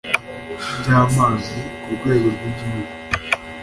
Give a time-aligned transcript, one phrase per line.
[0.81, 2.91] by amazi ku rwego rw igihugu